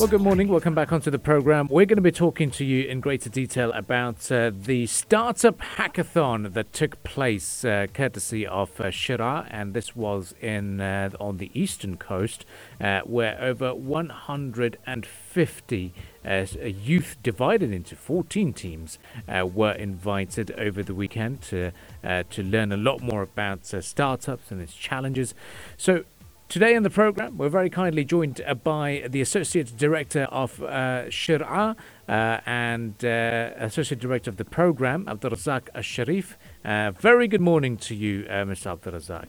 Well, 0.00 0.08
good 0.08 0.22
morning. 0.22 0.48
Welcome 0.48 0.74
back 0.74 0.92
onto 0.92 1.08
the 1.08 1.20
program. 1.20 1.68
We're 1.70 1.86
going 1.86 1.98
to 1.98 2.02
be 2.02 2.10
talking 2.10 2.50
to 2.50 2.64
you 2.64 2.88
in 2.88 2.98
greater 2.98 3.30
detail 3.30 3.70
about 3.70 4.32
uh, 4.32 4.50
the 4.52 4.88
startup 4.88 5.58
hackathon 5.58 6.52
that 6.52 6.72
took 6.72 7.00
place 7.04 7.64
uh, 7.64 7.86
courtesy 7.94 8.44
of 8.44 8.80
uh, 8.80 8.86
Sheraa, 8.86 9.46
and 9.52 9.72
this 9.72 9.94
was 9.94 10.34
in 10.40 10.80
uh, 10.80 11.10
on 11.20 11.36
the 11.36 11.52
eastern 11.54 11.96
coast, 11.96 12.44
uh, 12.80 13.02
where 13.02 13.40
over 13.40 13.72
150 13.72 15.94
uh, 16.24 16.46
youth 16.60 17.16
divided 17.22 17.70
into 17.70 17.94
14 17.94 18.52
teams 18.52 18.98
were 19.28 19.74
invited 19.74 20.50
over 20.58 20.82
the 20.82 20.94
weekend 20.94 21.40
to 21.42 21.70
to 22.02 22.42
learn 22.42 22.72
a 22.72 22.76
lot 22.76 23.00
more 23.00 23.22
about 23.22 23.64
startups 23.64 24.50
and 24.50 24.60
its 24.60 24.74
challenges. 24.74 25.36
So 25.76 26.02
Today 26.54 26.76
in 26.76 26.84
the 26.84 26.90
program, 26.90 27.36
we're 27.36 27.48
very 27.48 27.68
kindly 27.68 28.04
joined 28.04 28.40
uh, 28.46 28.54
by 28.54 29.08
the 29.08 29.20
Associate 29.20 29.76
Director 29.76 30.28
of 30.30 30.62
uh, 30.62 31.06
Sheraa 31.08 31.74
uh, 32.08 32.12
and 32.46 32.94
uh, 33.04 33.50
Associate 33.56 33.98
Director 33.98 34.30
of 34.30 34.36
the 34.36 34.44
program, 34.44 35.04
Abdulrazak 35.06 35.62
Al-Sharif. 35.74 36.38
Uh, 36.64 36.92
very 36.92 37.26
good 37.26 37.40
morning 37.40 37.76
to 37.78 37.96
you, 37.96 38.24
uh, 38.30 38.44
Mr. 38.44 38.78
Abdulrazak. 38.78 39.26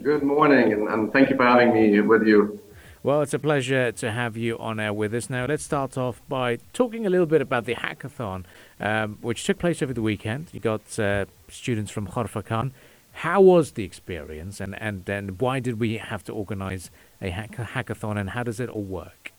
Good 0.00 0.22
morning, 0.22 0.72
and, 0.72 0.86
and 0.86 1.12
thank 1.12 1.30
you 1.30 1.36
for 1.36 1.42
having 1.42 1.74
me 1.74 2.00
with 2.00 2.24
you. 2.24 2.60
Well, 3.02 3.22
it's 3.22 3.34
a 3.34 3.40
pleasure 3.40 3.90
to 3.90 4.12
have 4.12 4.36
you 4.36 4.56
on 4.58 4.78
air 4.78 4.92
with 4.92 5.14
us. 5.14 5.28
Now, 5.28 5.46
let's 5.46 5.64
start 5.64 5.98
off 5.98 6.22
by 6.28 6.60
talking 6.72 7.06
a 7.06 7.10
little 7.10 7.26
bit 7.26 7.42
about 7.42 7.64
the 7.64 7.74
hackathon, 7.74 8.44
um, 8.78 9.18
which 9.20 9.42
took 9.42 9.58
place 9.58 9.82
over 9.82 9.92
the 9.92 10.02
weekend. 10.02 10.50
You 10.52 10.60
got 10.60 10.96
uh, 10.96 11.24
students 11.48 11.90
from 11.90 12.06
Khorfakan. 12.06 12.70
How 13.20 13.40
was 13.40 13.72
the 13.72 13.82
experience, 13.82 14.60
and, 14.60 14.80
and, 14.80 15.08
and 15.08 15.40
why 15.40 15.58
did 15.58 15.80
we 15.80 15.96
have 15.96 16.22
to 16.24 16.32
organize 16.34 16.90
a 17.22 17.30
hack- 17.30 17.56
hackathon, 17.56 18.18
and 18.20 18.28
how 18.30 18.42
does 18.42 18.60
it 18.60 18.68
all 18.68 18.82
work? 18.82 19.32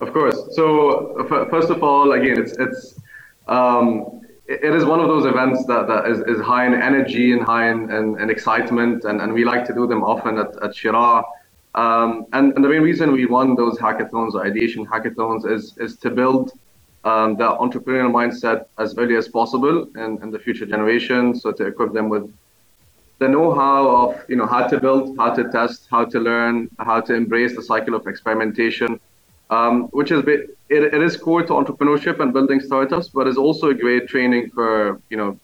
Of 0.00 0.12
course. 0.12 0.38
So 0.52 1.18
f- 1.18 1.50
first 1.50 1.70
of 1.70 1.82
all, 1.82 2.12
again, 2.12 2.38
it's 2.38 2.52
it's 2.64 3.00
um, 3.48 4.20
it 4.46 4.72
is 4.72 4.84
one 4.84 5.00
of 5.00 5.08
those 5.08 5.26
events 5.26 5.66
that, 5.66 5.88
that 5.88 6.06
is, 6.06 6.20
is 6.32 6.40
high 6.40 6.64
in 6.64 6.74
energy 6.74 7.32
and 7.32 7.42
high 7.42 7.70
in, 7.70 7.90
in, 7.90 8.20
in 8.20 8.30
excitement, 8.30 9.04
and, 9.04 9.20
and 9.20 9.32
we 9.32 9.44
like 9.44 9.64
to 9.66 9.74
do 9.74 9.88
them 9.88 10.04
often 10.04 10.38
at, 10.38 10.50
at 10.62 10.70
Sheraa. 10.70 11.24
Um, 11.74 12.26
and, 12.32 12.52
and 12.54 12.64
the 12.64 12.68
main 12.68 12.82
reason 12.82 13.10
we 13.10 13.24
run 13.24 13.56
those 13.56 13.78
hackathons 13.78 14.34
or 14.34 14.46
ideation 14.46 14.86
hackathons 14.86 15.44
is 15.50 15.76
is 15.78 15.96
to 16.04 16.08
build 16.10 16.52
um, 17.04 17.36
the 17.36 17.48
entrepreneurial 17.64 18.12
mindset 18.20 18.66
as 18.78 18.96
early 18.96 19.16
as 19.16 19.26
possible 19.26 19.88
in, 19.96 20.22
in 20.22 20.30
the 20.30 20.38
future 20.38 20.66
generation. 20.66 21.34
So 21.34 21.50
to 21.50 21.66
equip 21.66 21.92
them 21.92 22.08
with 22.08 22.32
the 23.20 23.28
know-how 23.28 23.82
of 24.02 24.24
you 24.28 24.36
know 24.36 24.46
how 24.46 24.66
to 24.66 24.80
build, 24.80 25.16
how 25.18 25.30
to 25.34 25.44
test, 25.50 25.86
how 25.90 26.04
to 26.06 26.18
learn, 26.18 26.68
how 26.78 27.00
to 27.02 27.12
embrace 27.14 27.54
the 27.54 27.62
cycle 27.62 27.94
of 27.94 28.06
experimentation, 28.06 28.98
um, 29.50 29.74
which 29.98 30.10
is 30.10 30.24
it, 30.26 30.56
it 30.70 31.02
is 31.08 31.16
core 31.16 31.42
to 31.42 31.52
entrepreneurship 31.52 32.18
and 32.20 32.32
building 32.32 32.60
startups, 32.60 33.08
but 33.08 33.28
is 33.28 33.36
also 33.36 33.68
a 33.70 33.74
great 33.74 34.08
training 34.08 34.50
for 34.50 35.00
you 35.10 35.18
know 35.18 35.38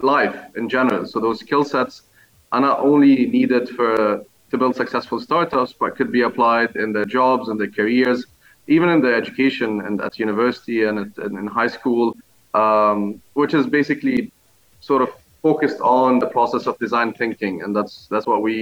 life 0.00 0.36
in 0.56 0.68
general. 0.68 1.06
So 1.06 1.20
those 1.20 1.38
skill 1.40 1.64
sets 1.64 2.02
are 2.50 2.60
not 2.60 2.80
only 2.80 3.26
needed 3.26 3.68
for 3.70 4.24
to 4.50 4.58
build 4.58 4.74
successful 4.74 5.20
startups, 5.20 5.72
but 5.72 5.96
could 5.96 6.10
be 6.10 6.22
applied 6.22 6.74
in 6.74 6.92
their 6.92 7.04
jobs 7.04 7.48
and 7.48 7.60
their 7.60 7.70
careers, 7.70 8.26
even 8.66 8.88
in 8.88 9.00
their 9.00 9.14
education 9.14 9.80
and 9.80 10.00
at 10.00 10.18
university 10.18 10.84
and, 10.84 10.98
at, 10.98 11.24
and 11.24 11.38
in 11.38 11.46
high 11.46 11.66
school, 11.66 12.16
um, 12.54 13.20
which 13.34 13.54
is 13.54 13.66
basically 13.66 14.32
sort 14.80 15.02
of 15.02 15.10
focused 15.48 15.80
on 15.80 16.18
the 16.18 16.30
process 16.36 16.64
of 16.70 16.74
design 16.86 17.10
thinking, 17.22 17.54
and 17.62 17.70
that's 17.76 17.94
that's 18.10 18.26
what 18.32 18.40
we 18.48 18.56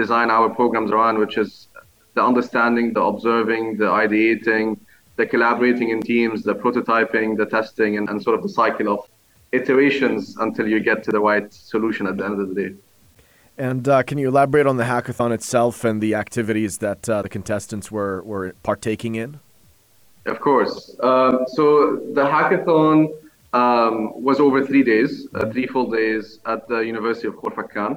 design 0.00 0.28
our 0.36 0.48
programs 0.60 0.90
around, 0.94 1.14
which 1.24 1.36
is 1.44 1.50
the 2.16 2.22
understanding, 2.30 2.86
the 2.98 3.04
observing, 3.12 3.64
the 3.82 3.88
ideating, 4.04 4.66
the 5.20 5.26
collaborating 5.32 5.88
in 5.94 6.00
teams, 6.12 6.36
the 6.50 6.56
prototyping, 6.64 7.36
the 7.42 7.48
testing, 7.58 7.90
and, 7.98 8.04
and 8.10 8.16
sort 8.26 8.36
of 8.38 8.42
the 8.46 8.54
cycle 8.60 8.88
of 8.94 9.00
iterations 9.58 10.22
until 10.46 10.66
you 10.72 10.78
get 10.90 10.98
to 11.06 11.10
the 11.16 11.22
right 11.30 11.52
solution 11.72 12.06
at 12.10 12.14
the 12.18 12.24
end 12.28 12.36
of 12.42 12.46
the 12.50 12.56
day. 12.62 12.72
And 13.68 13.84
uh, 13.88 14.02
can 14.08 14.16
you 14.22 14.28
elaborate 14.28 14.66
on 14.72 14.76
the 14.82 14.88
hackathon 14.94 15.30
itself 15.38 15.74
and 15.88 16.00
the 16.06 16.14
activities 16.24 16.78
that 16.86 17.02
uh, 17.08 17.22
the 17.24 17.32
contestants 17.36 17.86
were, 17.96 18.22
were 18.22 18.54
partaking 18.62 19.14
in? 19.16 19.40
Of 20.32 20.38
course. 20.48 20.74
Um, 21.10 21.32
so 21.56 21.96
the 22.18 22.24
hackathon 22.34 23.12
um, 23.58 23.94
was 24.28 24.38
over 24.46 24.58
three 24.70 24.84
days, 24.92 25.12
uh, 25.34 25.46
three 25.52 25.66
full 25.66 25.88
days 26.00 26.24
at 26.52 26.60
the 26.68 26.80
University 26.92 27.28
of 27.28 27.34
Khorfakan. 27.40 27.92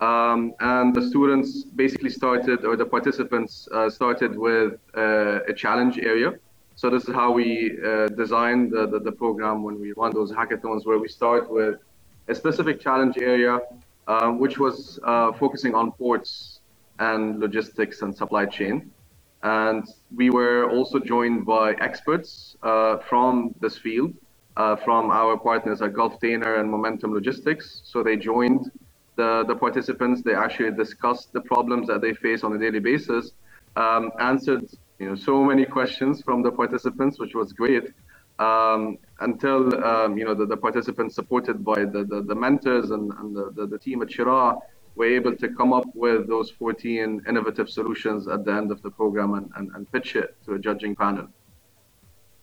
Um, 0.00 0.40
and 0.60 0.94
the 0.94 1.04
students 1.10 1.50
basically 1.82 2.10
started, 2.20 2.58
or 2.68 2.74
the 2.82 2.88
participants 2.96 3.52
uh, 3.72 3.88
started 3.98 4.32
with 4.46 4.72
uh, 4.96 5.52
a 5.52 5.54
challenge 5.62 5.96
area. 5.98 6.30
So 6.80 6.84
this 6.94 7.04
is 7.08 7.14
how 7.14 7.30
we 7.30 7.48
uh, 7.50 8.08
design 8.22 8.58
the, 8.74 8.82
the, 8.92 8.98
the, 9.08 9.14
program 9.22 9.56
when 9.66 9.76
we 9.84 9.92
run 9.92 10.12
those 10.12 10.32
hackathons, 10.32 10.80
where 10.88 10.98
we 10.98 11.08
start 11.20 11.44
with 11.58 11.76
a 12.32 12.34
specific 12.34 12.76
challenge 12.80 13.16
area, 13.34 13.60
um, 14.08 14.40
which 14.42 14.56
was 14.58 14.98
uh, 15.04 15.32
focusing 15.42 15.72
on 15.80 15.92
ports 15.92 16.60
and 16.98 17.38
logistics 17.38 18.02
and 18.02 18.10
supply 18.22 18.44
chain. 18.46 18.90
And 19.44 19.84
we 20.20 20.30
were 20.30 20.68
also 20.76 20.98
joined 20.98 21.46
by 21.46 21.66
experts 21.88 22.56
uh, 22.62 22.96
from 23.08 23.54
this 23.60 23.76
field, 23.78 24.12
uh, 24.56 24.76
from 24.76 25.10
our 25.10 25.36
partners 25.36 25.82
at 25.82 25.92
Gulftainer 25.92 26.60
and 26.60 26.70
Momentum 26.70 27.12
Logistics. 27.12 27.82
So 27.84 28.02
they 28.02 28.16
joined 28.16 28.70
the, 29.16 29.44
the 29.46 29.54
participants. 29.54 30.22
They 30.22 30.34
actually 30.34 30.72
discussed 30.72 31.32
the 31.32 31.40
problems 31.40 31.88
that 31.88 32.00
they 32.00 32.14
face 32.14 32.44
on 32.44 32.54
a 32.54 32.58
daily 32.58 32.80
basis, 32.80 33.32
um, 33.76 34.10
answered 34.20 34.66
you 34.98 35.08
know 35.08 35.14
so 35.14 35.42
many 35.44 35.64
questions 35.64 36.22
from 36.22 36.42
the 36.42 36.50
participants, 36.50 37.18
which 37.18 37.34
was 37.34 37.52
great. 37.52 37.92
Um, 38.38 38.98
until 39.20 39.84
um, 39.84 40.18
you 40.18 40.24
know 40.24 40.34
the, 40.34 40.44
the, 40.44 40.56
participants 40.56 41.14
supported 41.14 41.64
by 41.64 41.84
the, 41.84 42.04
the, 42.04 42.20
the 42.22 42.34
mentors 42.34 42.90
and, 42.90 43.12
and 43.18 43.36
the, 43.36 43.66
the, 43.66 43.78
team 43.78 44.02
at 44.02 44.08
Sheraa 44.08 44.58
were 44.96 45.06
able 45.06 45.36
to 45.36 45.48
come 45.50 45.72
up 45.72 45.84
with 45.94 46.26
those 46.26 46.50
14 46.50 47.22
innovative 47.28 47.70
solutions 47.70 48.26
at 48.26 48.44
the 48.44 48.52
end 48.52 48.72
of 48.72 48.82
the 48.82 48.90
program 48.90 49.34
and, 49.34 49.50
and, 49.54 49.70
and 49.76 49.90
pitch 49.92 50.16
it 50.16 50.36
to 50.46 50.54
a 50.54 50.58
judging 50.58 50.96
panel. 50.96 51.28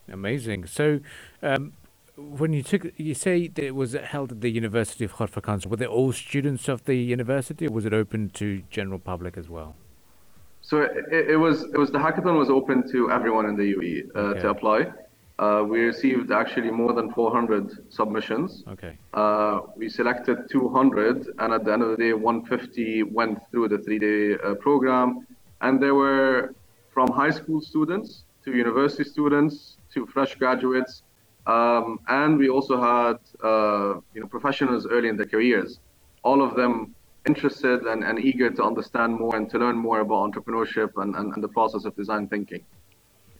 Amazing. 0.07 0.65
So, 0.67 1.01
um, 1.43 1.73
when 2.21 2.53
you 2.53 2.63
took, 2.63 2.87
you 2.97 3.13
say 3.13 3.47
that 3.47 3.63
it 3.63 3.75
was 3.75 3.93
held 3.93 4.31
at 4.31 4.41
the 4.41 4.51
University 4.51 5.05
of 5.05 5.13
Khorfakan. 5.13 5.65
Were 5.65 5.77
they 5.77 5.85
all 5.85 6.11
students 6.11 6.67
of 6.67 6.85
the 6.85 6.95
university, 6.95 7.67
or 7.67 7.71
was 7.71 7.85
it 7.85 7.93
open 7.93 8.29
to 8.31 8.63
general 8.69 8.99
public 8.99 9.37
as 9.37 9.49
well? 9.49 9.75
So 10.61 10.81
it, 10.81 11.29
it 11.29 11.37
was. 11.37 11.63
It 11.63 11.77
was 11.77 11.91
the 11.91 11.99
hackathon 11.99 12.37
was 12.37 12.49
open 12.49 12.89
to 12.91 13.11
everyone 13.11 13.45
in 13.47 13.55
the 13.55 13.73
UAE 13.73 14.15
uh, 14.15 14.19
okay. 14.19 14.41
to 14.41 14.49
apply. 14.49 14.93
Uh, 15.39 15.63
we 15.67 15.79
received 15.81 16.31
actually 16.31 16.69
more 16.69 16.93
than 16.93 17.11
400 17.13 17.91
submissions. 17.91 18.63
Okay. 18.67 18.95
Uh, 19.13 19.61
we 19.75 19.89
selected 19.89 20.37
200, 20.51 21.29
and 21.39 21.53
at 21.53 21.65
the 21.65 21.73
end 21.73 21.81
of 21.81 21.89
the 21.89 21.97
day, 21.97 22.13
150 22.13 23.03
went 23.03 23.39
through 23.49 23.67
the 23.69 23.79
three-day 23.79 24.35
uh, 24.35 24.53
program, 24.55 25.25
and 25.61 25.81
there 25.81 25.95
were 25.95 26.53
from 26.93 27.09
high 27.11 27.31
school 27.31 27.59
students 27.59 28.23
to 28.45 28.51
university 28.51 29.03
students 29.03 29.77
to 29.93 30.05
fresh 30.05 30.35
graduates 30.35 31.01
um, 31.47 31.99
and 32.07 32.37
we 32.37 32.49
also 32.49 32.79
had 32.79 33.17
uh, 33.43 33.99
you 34.13 34.21
know 34.21 34.27
professionals 34.27 34.85
early 34.85 35.09
in 35.09 35.17
their 35.17 35.25
careers, 35.25 35.79
all 36.23 36.41
of 36.41 36.55
them 36.55 36.95
interested 37.27 37.81
and, 37.83 38.03
and 38.03 38.19
eager 38.19 38.49
to 38.49 38.63
understand 38.63 39.19
more 39.19 39.35
and 39.35 39.49
to 39.49 39.59
learn 39.59 39.77
more 39.77 39.99
about 39.99 40.31
entrepreneurship 40.31 40.89
and, 40.97 41.15
and, 41.15 41.33
and 41.33 41.43
the 41.43 41.47
process 41.47 41.85
of 41.85 41.95
design 41.95 42.27
thinking. 42.27 42.63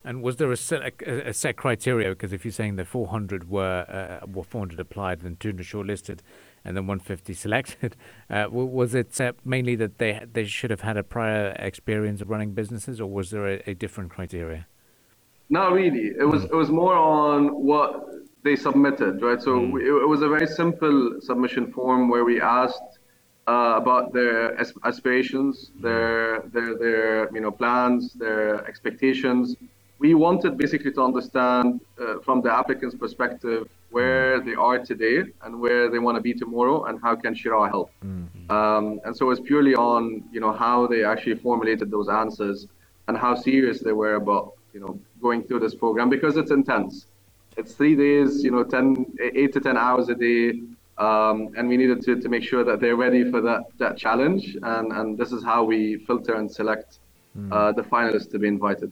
And 0.03 0.23
was 0.23 0.38
there 0.38 0.51
a 0.51 0.57
set, 0.57 0.81
a, 0.81 1.29
a 1.29 1.34
set 1.34 1.57
criteria? 1.57 2.09
Because 2.09 2.34
if 2.34 2.44
you're 2.44 2.51
saying 2.51 2.75
the 2.75 2.85
400 2.85 3.50
were 3.50 3.85
uh, 3.88 4.25
were 4.25 4.44
400 4.44 4.79
applied 4.79 5.22
and 5.22 5.39
200 5.39 5.63
shortlisted, 5.63 6.19
and 6.66 6.75
then 6.75 6.88
150 6.88 7.33
selected, 7.35 7.95
uh, 8.29 8.47
was 8.50 8.95
it 8.95 9.19
uh, 9.22 9.33
mainly 9.45 9.75
that 9.75 10.00
they 10.00 10.25
they 10.31 10.45
should 10.45 10.72
have 10.72 10.81
had 10.81 10.97
a 10.97 11.03
prior 11.03 11.56
experience 11.59 12.19
of 12.19 12.31
running 12.31 12.53
businesses, 12.53 13.00
or 13.00 13.12
was 13.12 13.29
there 13.29 13.47
a, 13.47 13.63
a 13.68 13.73
different 13.75 14.09
criteria? 14.09 14.66
Not 15.51 15.74
really. 15.74 16.13
It 16.18 16.27
was 16.33 16.45
it 16.45 16.56
was 16.63 16.69
more 16.69 16.95
on 16.95 17.39
what 17.71 17.89
they 18.42 18.56
submitted, 18.56 19.21
right? 19.21 19.42
So 19.42 19.59
mm. 19.59 19.81
it, 19.81 20.03
it, 20.03 20.07
was 20.07 20.21
a 20.21 20.30
very 20.30 20.48
simple 20.48 21.19
submission 21.19 21.71
form 21.74 22.07
where 22.07 22.24
we 22.24 22.39
asked 22.39 22.92
uh, 23.48 23.74
about 23.81 24.13
their 24.13 24.57
aspirations, 24.89 25.71
their 25.81 26.39
their 26.53 26.77
their 26.83 27.36
you 27.36 27.42
know 27.42 27.51
plans, 27.51 28.13
their 28.13 28.65
expectations. 28.65 29.57
We 30.00 30.13
wanted 30.13 30.57
basically 30.57 30.94
to 30.94 31.03
understand 31.03 31.81
uh, 32.00 32.19
from 32.25 32.42
the 32.42 32.51
applicant's 32.51 32.95
perspective 32.95 33.68
where 33.89 34.39
they 34.39 34.56
are 34.56 34.80
today 34.80 35.18
and 35.44 35.59
where 35.59 35.92
they 35.92 36.00
want 36.00 36.15
to 36.15 36.21
be 36.21 36.33
tomorrow, 36.33 36.86
and 36.86 36.98
how 37.03 37.13
can 37.18 37.36
Sheraa 37.36 37.69
help. 37.69 37.92
Mm-hmm. 38.06 38.50
Um, 38.50 39.01
and 39.03 39.15
so 39.15 39.30
it's 39.31 39.42
purely 39.42 39.75
on 39.75 40.24
you 40.31 40.39
know 40.39 40.53
how 40.53 40.88
they 40.88 41.03
actually 41.03 41.36
formulated 41.36 41.92
those 41.92 42.07
answers 42.07 42.68
and 43.09 43.18
how 43.18 43.36
serious 43.36 43.81
they 43.81 43.92
were 43.92 44.15
about 44.15 44.53
you 44.74 44.80
know 44.80 44.98
going 45.21 45.44
through 45.44 45.59
this 45.59 45.75
program 45.75 46.09
because 46.09 46.38
it's 46.38 46.51
intense. 46.51 47.07
It's 47.57 47.73
three 47.73 47.95
days, 47.95 48.44
you 48.44 48.51
know, 48.51 48.63
10, 48.63 49.06
eight 49.21 49.53
to 49.53 49.59
10 49.59 49.77
hours 49.77 50.09
a 50.09 50.15
day. 50.15 50.62
Um, 50.97 51.50
and 51.57 51.68
we 51.68 51.77
needed 51.77 52.01
to, 52.03 52.19
to 52.19 52.29
make 52.29 52.44
sure 52.44 52.63
that 52.63 52.79
they're 52.79 52.95
ready 52.95 53.29
for 53.29 53.41
that, 53.41 53.63
that 53.77 53.97
challenge. 53.97 54.56
And, 54.62 54.91
and 54.91 55.18
this 55.18 55.31
is 55.31 55.44
how 55.44 55.63
we 55.63 55.97
filter 56.06 56.35
and 56.35 56.51
select 56.51 57.00
mm. 57.38 57.51
uh, 57.51 57.71
the 57.71 57.81
finalists 57.81 58.29
to 58.31 58.39
be 58.39 58.47
invited. 58.47 58.91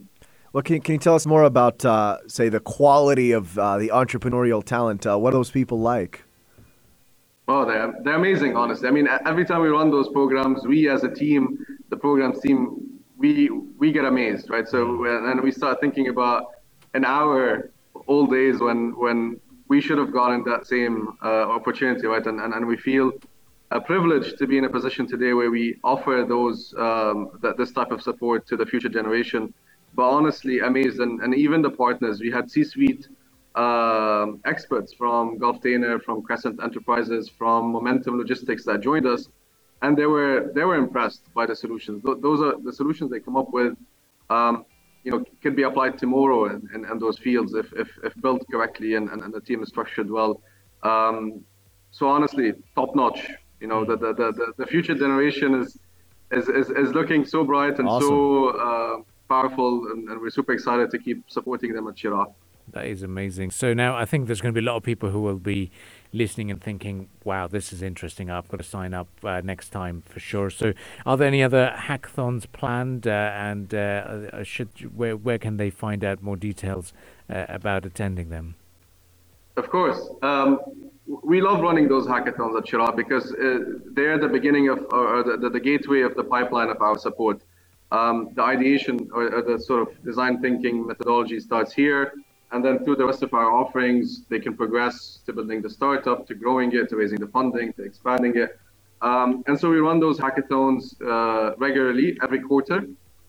Well, 0.52 0.64
can, 0.64 0.82
can 0.82 0.94
you 0.94 1.00
tell 1.00 1.14
us 1.14 1.28
more 1.28 1.44
about, 1.44 1.86
uh, 1.86 2.18
say, 2.28 2.50
the 2.50 2.60
quality 2.60 3.32
of 3.32 3.58
uh, 3.60 3.78
the 3.78 3.90
entrepreneurial 3.90 4.64
talent? 4.64 5.06
Uh, 5.06 5.18
what 5.18 5.34
are 5.34 5.38
those 5.38 5.52
people 5.52 5.80
like? 5.80 6.24
Oh, 7.48 7.66
they're, 7.66 7.94
they're 8.04 8.16
amazing, 8.16 8.56
honestly. 8.56 8.88
I 8.88 8.92
mean, 8.92 9.08
every 9.26 9.46
time 9.46 9.62
we 9.62 9.70
run 9.70 9.92
those 9.92 10.10
programs, 10.10 10.66
we 10.66 10.90
as 10.90 11.04
a 11.04 11.10
team, 11.10 11.66
the 11.90 11.98
programs 11.98 12.42
team, 12.42 12.99
we 13.20 13.50
we 13.78 13.92
get 13.92 14.06
amazed, 14.06 14.50
right? 14.50 14.68
So 14.68 15.06
and 15.06 15.42
we 15.42 15.52
start 15.52 15.80
thinking 15.82 16.08
about 16.08 16.42
in 16.96 17.04
our 17.06 17.70
old 18.08 18.32
days 18.32 18.60
when 18.60 18.80
when 18.98 19.40
we 19.68 19.80
should 19.82 20.00
have 20.00 20.12
gotten 20.12 20.44
that 20.46 20.66
same 20.66 20.96
uh, 21.24 21.58
opportunity, 21.58 22.08
right? 22.08 22.26
And, 22.26 22.40
and 22.40 22.54
and 22.54 22.66
we 22.66 22.78
feel 22.78 23.12
a 23.72 23.80
privilege 23.80 24.36
to 24.40 24.48
be 24.48 24.58
in 24.58 24.66
a 24.66 24.70
position 24.70 25.06
today 25.06 25.34
where 25.34 25.52
we 25.52 25.66
offer 25.84 26.26
those 26.28 26.74
um, 26.78 27.18
that 27.44 27.58
this 27.58 27.72
type 27.72 27.92
of 27.92 28.02
support 28.02 28.48
to 28.48 28.58
the 28.58 28.66
future 28.66 28.90
generation. 28.90 29.54
But 29.96 30.10
honestly, 30.10 30.60
amazed, 30.60 31.00
and, 31.00 31.20
and 31.22 31.36
even 31.36 31.62
the 31.62 31.70
partners. 31.70 32.20
We 32.20 32.32
had 32.32 32.50
C-suite 32.50 33.08
um, 33.56 34.40
experts 34.46 34.94
from 34.94 35.40
Gulftainer, 35.40 36.02
from 36.02 36.22
Crescent 36.22 36.62
Enterprises, 36.64 37.28
from 37.28 37.72
Momentum 37.72 38.18
Logistics 38.18 38.64
that 38.66 38.82
joined 38.82 39.08
us, 39.08 39.28
and 39.82 39.98
they 39.98 40.06
were 40.06 40.52
they 40.54 40.64
were 40.64 40.76
impressed 40.76 41.24
by 41.34 41.46
the 41.46 41.56
solutions. 41.56 42.04
Th- 42.04 42.18
those 42.22 42.42
are 42.42 42.60
the 42.62 42.74
solutions 42.74 43.12
they 43.12 43.20
come 43.20 43.38
up 43.38 43.52
with. 43.52 43.76
Um, 44.30 44.66
you 45.04 45.12
know, 45.12 45.24
can 45.42 45.56
be 45.56 45.64
applied 45.64 45.98
tomorrow 45.98 46.46
in, 46.48 46.68
in, 46.74 46.86
in, 46.86 47.00
those 47.00 47.18
fields 47.18 47.54
if, 47.54 47.72
if, 47.74 47.88
if 48.04 48.14
built 48.22 48.46
correctly 48.52 48.96
and, 48.96 49.10
and, 49.10 49.22
and 49.22 49.34
the 49.34 49.40
team 49.40 49.64
is 49.64 49.70
structured 49.70 50.10
well. 50.12 50.42
Um, 50.84 51.44
so 51.92 52.08
honestly, 52.08 52.54
top 52.76 52.96
notch. 52.96 53.28
You 53.60 53.68
know, 53.68 53.84
the, 53.86 53.98
the, 53.98 54.14
the, 54.14 54.54
the 54.58 54.66
future 54.66 54.96
generation 54.96 55.56
is, 55.56 55.78
is, 56.32 56.48
is, 56.48 56.70
is 56.70 56.94
looking 56.94 57.26
so 57.26 57.44
bright 57.44 57.80
and 57.80 57.88
awesome. 57.88 58.10
so 58.10 58.50
uh, 58.50 59.02
powerful, 59.28 59.88
and, 59.92 60.10
and, 60.10 60.22
we're 60.22 60.30
super 60.30 60.54
excited 60.54 60.92
to 60.92 60.98
keep 60.98 61.24
supporting 61.30 61.74
them 61.74 61.88
at 61.88 61.96
Sheraa. 61.96 62.34
That 62.74 62.86
is 62.86 63.04
amazing. 63.04 63.52
So 63.52 63.74
now 63.74 63.96
I 63.96 64.06
think 64.06 64.28
there's 64.28 64.42
going 64.42 64.54
to 64.54 64.62
be 64.62 64.66
a 64.66 64.70
lot 64.70 64.76
of 64.76 64.84
people 64.84 65.10
who 65.10 65.22
will 65.22 65.40
be 65.40 65.72
listening 66.14 66.52
and 66.52 66.62
thinking, 66.62 67.10
"Wow, 67.24 67.48
this 67.48 67.74
is 67.74 67.82
interesting. 67.82 68.30
I've 68.30 68.48
got 68.48 68.58
to 68.58 68.64
sign 68.64 68.94
up 68.94 69.08
uh, 69.24 69.42
next 69.44 69.70
time 69.70 70.04
for 70.06 70.20
sure." 70.20 70.50
So, 70.50 70.74
are 71.06 71.18
there 71.18 71.28
any 71.28 71.44
other 71.44 71.74
hackathons 71.76 72.46
planned? 72.52 73.08
Uh, 73.08 73.32
and 73.34 73.74
uh, 73.74 73.78
uh 73.78 74.44
should 74.44 74.70
where 74.96 75.16
where 75.18 75.38
can 75.38 75.58
they 75.58 75.70
find 75.70 76.04
out 76.04 76.22
more 76.22 76.38
details 76.38 76.94
uh, 77.30 77.46
about 77.50 77.86
attending 77.86 78.30
them? 78.30 78.56
Of 79.58 79.70
course, 79.70 80.10
um, 80.22 80.60
we 81.24 81.42
love 81.42 81.62
running 81.62 81.88
those 81.88 82.06
hackathons 82.06 82.58
at 82.58 82.66
Sheraa 82.66 82.96
because 82.96 83.34
uh, 83.34 83.60
they're 83.94 84.18
the 84.18 84.30
beginning 84.30 84.70
of 84.70 84.86
or 84.92 85.24
the, 85.24 85.38
the, 85.38 85.50
the, 85.50 85.60
gateway 85.60 86.02
of 86.02 86.16
the 86.16 86.24
pipeline 86.24 86.70
of 86.70 86.82
our 86.82 86.98
support. 86.98 87.42
Um, 87.92 88.30
the 88.36 88.44
ideation 88.44 89.10
or, 89.12 89.34
or 89.38 89.42
the 89.42 89.58
sort 89.60 89.82
of 89.82 90.04
design 90.04 90.40
thinking 90.42 90.86
methodology 90.86 91.40
starts 91.40 91.74
here 91.74 92.14
and 92.52 92.64
then 92.66 92.84
through 92.84 92.96
the 92.96 93.06
rest 93.06 93.22
of 93.24 93.34
our 93.34 93.52
offerings, 93.52 94.26
they 94.30 94.40
can 94.40 94.56
progress 94.56 95.20
to 95.26 95.34
building 95.34 95.62
the 95.62 95.70
startup, 95.70 96.28
to 96.28 96.34
growing 96.34 96.72
it, 96.74 96.90
to 96.90 96.96
raising 96.96 97.20
the 97.20 97.28
funding, 97.28 97.74
to 97.74 97.84
expanding 97.84 98.36
it. 98.36 98.60
Um, 99.02 99.44
and 99.48 99.60
so 99.60 99.70
we 99.70 99.80
run 99.80 100.00
those 100.00 100.20
hackathons 100.20 101.00
uh, 101.02 101.56
regularly 101.58 102.18
every 102.24 102.42
quarter. 102.42 102.88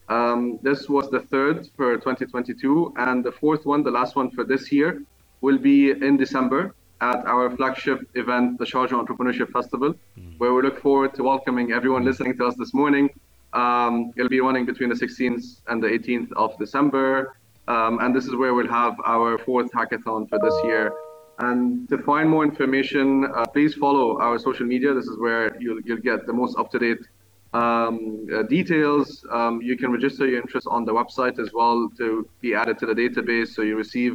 Um, 0.08 0.58
this 0.62 0.88
was 0.88 1.08
the 1.10 1.20
third 1.20 1.68
for 1.76 1.94
2022, 1.96 2.94
and 2.96 3.22
the 3.22 3.30
fourth 3.30 3.66
one, 3.66 3.82
the 3.82 3.90
last 3.90 4.16
one 4.16 4.30
for 4.30 4.42
this 4.42 4.72
year, 4.72 5.02
will 5.40 5.58
be 5.58 5.90
in 5.90 6.16
December 6.16 6.74
at 7.00 7.24
our 7.26 7.54
flagship 7.56 8.00
event, 8.14 8.58
the 8.58 8.64
Sharjah 8.64 9.06
Entrepreneurship 9.06 9.50
Festival, 9.52 9.94
mm. 10.18 10.38
where 10.38 10.52
we 10.52 10.62
look 10.62 10.80
forward 10.80 11.14
to 11.14 11.22
welcoming 11.22 11.72
everyone 11.72 12.04
listening 12.04 12.36
to 12.38 12.46
us 12.46 12.54
this 12.56 12.74
morning. 12.74 13.08
Um, 13.52 14.12
it'll 14.16 14.28
be 14.28 14.40
running 14.40 14.66
between 14.66 14.90
the 14.90 14.94
16th 14.94 15.62
and 15.68 15.82
the 15.82 15.88
18th 15.88 16.32
of 16.32 16.58
December. 16.58 17.36
Um, 17.72 18.00
and 18.02 18.10
this 18.16 18.26
is 18.26 18.34
where 18.34 18.52
we'll 18.56 18.74
have 18.82 18.94
our 19.14 19.38
fourth 19.46 19.70
hackathon 19.78 20.28
for 20.28 20.38
this 20.46 20.56
year. 20.64 20.92
And 21.38 21.88
to 21.88 21.96
find 21.98 22.26
more 22.28 22.44
information, 22.44 23.06
uh, 23.24 23.46
please 23.54 23.72
follow 23.74 24.20
our 24.20 24.36
social 24.38 24.66
media. 24.66 24.92
This 24.92 25.06
is 25.12 25.16
where 25.18 25.44
you'll, 25.62 25.80
you'll 25.86 26.04
get 26.10 26.26
the 26.26 26.32
most 26.32 26.58
up-to-date 26.58 27.04
um, 27.52 28.26
uh, 28.34 28.42
details. 28.56 29.24
Um, 29.30 29.62
you 29.62 29.76
can 29.76 29.92
register 29.92 30.26
your 30.26 30.40
interest 30.40 30.66
on 30.68 30.84
the 30.84 30.92
website 30.92 31.38
as 31.38 31.50
well 31.52 31.88
to 31.98 32.28
be 32.40 32.54
added 32.54 32.76
to 32.80 32.86
the 32.86 32.96
database, 33.04 33.48
so 33.54 33.62
you 33.62 33.76
receive, 33.76 34.14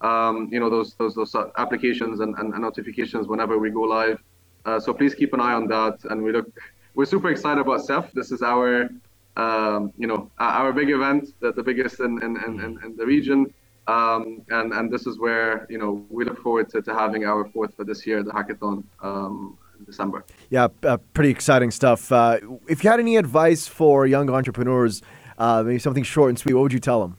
um, 0.00 0.48
you 0.52 0.60
know, 0.60 0.68
those 0.68 0.94
those, 1.00 1.14
those 1.14 1.34
applications 1.56 2.20
and, 2.20 2.36
and, 2.38 2.52
and 2.54 2.62
notifications 2.62 3.28
whenever 3.28 3.58
we 3.58 3.70
go 3.70 3.82
live. 3.82 4.18
Uh, 4.66 4.78
so 4.84 4.92
please 4.92 5.14
keep 5.14 5.32
an 5.34 5.40
eye 5.40 5.54
on 5.54 5.66
that. 5.68 5.96
And 6.10 6.22
we 6.22 6.32
look, 6.32 6.46
we're 6.96 7.10
super 7.14 7.30
excited 7.30 7.60
about 7.60 7.80
SEF. 7.86 8.12
This 8.12 8.30
is 8.32 8.42
our 8.42 8.90
um, 9.38 9.92
you 9.96 10.06
know, 10.06 10.30
our 10.38 10.72
big 10.72 10.90
event, 10.90 11.28
the, 11.40 11.52
the 11.52 11.62
biggest 11.62 12.00
in, 12.00 12.22
in, 12.22 12.36
in, 12.44 12.78
in 12.84 12.96
the 12.96 13.06
region. 13.06 13.54
Um, 13.86 14.42
and, 14.50 14.72
and 14.72 14.92
this 14.92 15.06
is 15.06 15.18
where, 15.18 15.66
you 15.70 15.78
know, 15.78 16.04
we 16.10 16.24
look 16.24 16.42
forward 16.42 16.68
to, 16.70 16.82
to 16.82 16.92
having 16.92 17.24
our 17.24 17.48
fourth 17.48 17.74
for 17.74 17.84
this 17.84 18.06
year, 18.06 18.22
the 18.22 18.32
hackathon 18.32 18.84
um, 19.00 19.56
in 19.78 19.84
December. 19.84 20.24
Yeah, 20.50 20.68
uh, 20.82 20.98
pretty 21.14 21.30
exciting 21.30 21.70
stuff. 21.70 22.12
Uh, 22.12 22.38
if 22.68 22.84
you 22.84 22.90
had 22.90 23.00
any 23.00 23.16
advice 23.16 23.66
for 23.66 24.06
young 24.06 24.28
entrepreneurs, 24.28 25.00
uh, 25.38 25.62
maybe 25.64 25.78
something 25.78 26.02
short 26.02 26.30
and 26.30 26.38
sweet, 26.38 26.54
what 26.54 26.62
would 26.62 26.72
you 26.72 26.80
tell 26.80 27.00
them? 27.00 27.16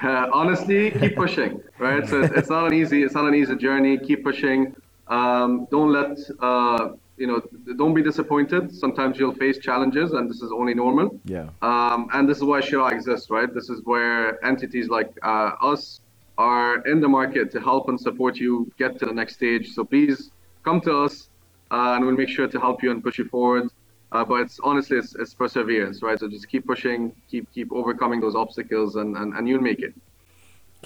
Uh, 0.00 0.28
honestly, 0.32 0.90
keep 0.92 1.16
pushing, 1.16 1.60
right? 1.78 2.06
So 2.06 2.22
it's, 2.22 2.34
it's, 2.36 2.50
not 2.50 2.66
an 2.66 2.74
easy, 2.74 3.02
it's 3.02 3.14
not 3.14 3.24
an 3.24 3.34
easy 3.34 3.56
journey. 3.56 3.98
Keep 3.98 4.22
pushing. 4.22 4.76
Um, 5.08 5.66
don't 5.70 5.90
let 5.90 6.18
uh, 6.38 6.90
you 7.18 7.26
know, 7.26 7.42
don't 7.76 7.94
be 7.94 8.02
disappointed. 8.02 8.74
Sometimes 8.74 9.18
you'll 9.18 9.34
face 9.34 9.58
challenges, 9.58 10.12
and 10.12 10.30
this 10.30 10.40
is 10.42 10.50
only 10.52 10.74
normal. 10.74 11.20
Yeah. 11.24 11.48
Um, 11.62 12.08
and 12.12 12.28
this 12.28 12.38
is 12.38 12.44
why 12.44 12.60
Sheraa 12.60 12.92
exists, 12.92 13.30
right? 13.30 13.52
This 13.52 13.68
is 13.68 13.80
where 13.84 14.42
entities 14.44 14.88
like 14.88 15.10
uh, 15.22 15.52
us 15.72 16.00
are 16.38 16.86
in 16.86 17.00
the 17.00 17.08
market 17.08 17.50
to 17.50 17.60
help 17.60 17.88
and 17.88 18.00
support 18.00 18.36
you 18.36 18.70
get 18.78 18.98
to 19.00 19.06
the 19.06 19.12
next 19.12 19.34
stage. 19.34 19.72
So 19.74 19.84
please 19.84 20.30
come 20.64 20.80
to 20.82 20.96
us, 21.04 21.28
uh, 21.70 21.94
and 21.94 22.04
we'll 22.04 22.16
make 22.16 22.28
sure 22.28 22.48
to 22.48 22.60
help 22.60 22.82
you 22.82 22.90
and 22.92 23.02
push 23.02 23.18
you 23.18 23.26
forward. 23.28 23.68
Uh, 24.12 24.24
but 24.24 24.40
it's 24.40 24.58
honestly, 24.62 24.96
it's, 24.96 25.14
it's 25.16 25.34
perseverance, 25.34 26.02
right? 26.02 26.18
So 26.18 26.28
just 26.28 26.48
keep 26.48 26.66
pushing, 26.66 27.12
keep 27.30 27.52
keep 27.52 27.70
overcoming 27.72 28.20
those 28.20 28.34
obstacles, 28.34 28.96
and, 28.96 29.16
and, 29.16 29.34
and 29.34 29.46
you'll 29.48 29.60
make 29.60 29.80
it 29.80 29.92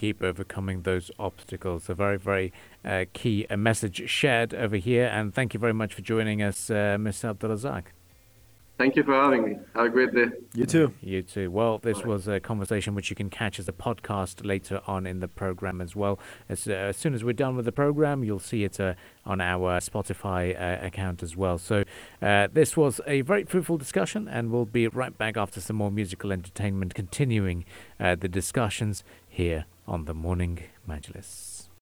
keep 0.02 0.20
overcoming 0.20 0.82
those 0.82 1.12
obstacles. 1.16 1.88
A 1.88 1.94
very, 1.94 2.18
very 2.18 2.52
uh, 2.84 3.04
key 3.12 3.46
a 3.48 3.56
message 3.56 4.10
shared 4.10 4.52
over 4.52 4.74
here. 4.74 5.06
And 5.06 5.32
thank 5.32 5.54
you 5.54 5.60
very 5.60 5.72
much 5.72 5.94
for 5.94 6.02
joining 6.02 6.42
us, 6.42 6.70
uh, 6.70 6.98
Mr. 6.98 7.32
Abdulrazak. 7.32 7.84
Thank 8.78 8.96
you 8.96 9.04
for 9.04 9.14
having 9.14 9.44
me. 9.44 9.58
Have 9.76 9.86
a 9.86 9.88
great 9.88 10.12
day. 10.12 10.26
You 10.54 10.66
too. 10.66 10.92
You 11.00 11.22
too. 11.22 11.52
Well, 11.52 11.78
this 11.78 12.02
was 12.04 12.26
a 12.26 12.40
conversation 12.40 12.96
which 12.96 13.10
you 13.10 13.14
can 13.14 13.30
catch 13.30 13.60
as 13.60 13.68
a 13.68 13.72
podcast 13.72 14.44
later 14.44 14.80
on 14.88 15.06
in 15.06 15.20
the 15.20 15.28
program 15.28 15.80
as 15.80 15.94
well. 15.94 16.18
As, 16.48 16.66
uh, 16.66 16.72
as 16.72 16.96
soon 16.96 17.14
as 17.14 17.22
we're 17.22 17.32
done 17.32 17.54
with 17.54 17.64
the 17.64 17.70
program, 17.70 18.24
you'll 18.24 18.40
see 18.40 18.64
it 18.64 18.80
uh, 18.80 18.94
on 19.24 19.40
our 19.40 19.78
Spotify 19.78 20.60
uh, 20.60 20.84
account 20.84 21.22
as 21.22 21.36
well. 21.36 21.58
So, 21.58 21.84
uh, 22.20 22.48
this 22.52 22.76
was 22.76 23.00
a 23.06 23.20
very 23.20 23.44
fruitful 23.44 23.78
discussion, 23.78 24.26
and 24.26 24.50
we'll 24.50 24.64
be 24.64 24.88
right 24.88 25.16
back 25.16 25.36
after 25.36 25.60
some 25.60 25.76
more 25.76 25.92
musical 25.92 26.32
entertainment, 26.32 26.92
continuing 26.92 27.64
uh, 28.00 28.16
the 28.16 28.28
discussions 28.28 29.04
here 29.28 29.66
on 29.86 30.04
the 30.04 30.14
Morning 30.14 30.58
Majlis. 30.88 31.51